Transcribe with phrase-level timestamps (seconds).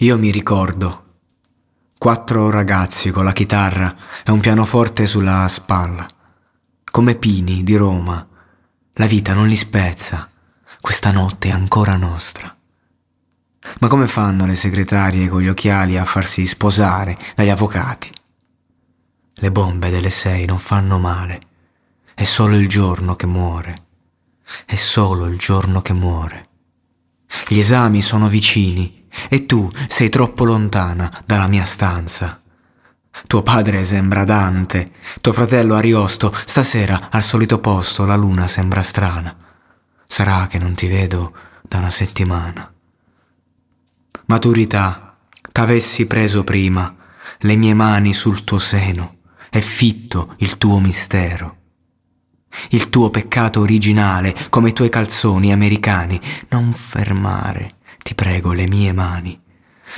[0.00, 1.04] Io mi ricordo.
[1.96, 3.96] Quattro ragazzi con la chitarra
[4.26, 6.06] e un pianoforte sulla spalla.
[6.84, 8.28] Come Pini di Roma.
[8.92, 10.28] La vita non li spezza.
[10.82, 12.54] Questa notte è ancora nostra.
[13.80, 18.10] Ma come fanno le segretarie con gli occhiali a farsi sposare dagli avvocati?
[19.32, 21.40] Le bombe delle sei non fanno male.
[22.12, 23.86] È solo il giorno che muore.
[24.66, 26.48] È solo il giorno che muore.
[27.48, 28.95] Gli esami sono vicini
[29.28, 32.38] e tu sei troppo lontana dalla mia stanza.
[33.26, 39.34] Tuo padre sembra Dante, tuo fratello Ariosto, stasera al solito posto la luna sembra strana.
[40.06, 42.72] Sarà che non ti vedo da una settimana.
[44.26, 45.16] Maturità,
[45.50, 46.94] t'avessi preso prima,
[47.38, 49.18] le mie mani sul tuo seno,
[49.50, 51.56] è fitto il tuo mistero.
[52.70, 56.20] Il tuo peccato originale, come i tuoi calzoni americani,
[56.50, 57.75] non fermare,
[58.06, 59.36] ti prego, le mie mani,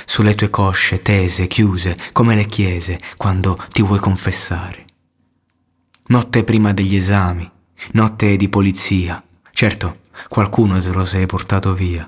[0.03, 4.85] sulle tue cosce tese, chiuse, come le chiese, quando ti vuoi confessare.
[6.07, 7.47] Notte prima degli esami,
[7.91, 12.03] notte di polizia, certo, qualcuno te lo sei portato via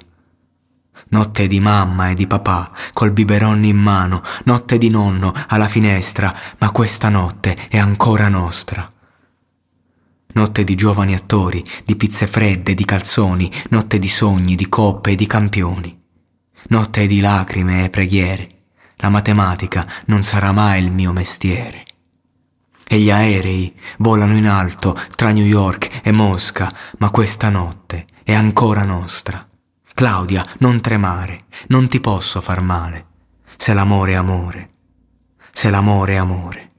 [1.09, 6.33] notte di mamma e di papà, col biberon in mano, notte di nonno alla finestra,
[6.57, 8.90] ma questa notte è ancora nostra.
[10.33, 15.15] Notte di giovani attori, di pizze fredde, di calzoni, notte di sogni, di coppe e
[15.15, 15.99] di campioni.
[16.69, 18.49] Notte di lacrime e preghiere.
[18.97, 21.85] La matematica non sarà mai il mio mestiere.
[22.87, 28.33] E gli aerei volano in alto tra New York e Mosca, ma questa notte è
[28.33, 29.47] ancora nostra.
[29.93, 33.07] Claudia, non tremare, non ti posso far male.
[33.57, 34.69] Se l'amore è amore,
[35.51, 36.70] se l'amore è amore.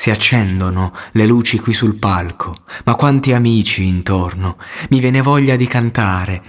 [0.00, 2.56] Si accendono le luci qui sul palco,
[2.86, 4.56] ma quanti amici intorno,
[4.88, 6.42] mi viene voglia di cantare.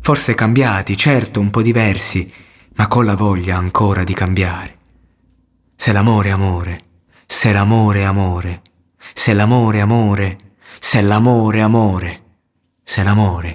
[0.00, 2.32] Forse cambiati, certo, un po' diversi,
[2.76, 4.78] ma con la voglia ancora di cambiare.
[5.74, 6.80] Se l'amore è amore,
[7.26, 8.62] se l'amore è amore,
[9.12, 10.38] se l'amore è amore,
[10.78, 12.22] se l'amore è amore,
[12.84, 13.48] se l'amore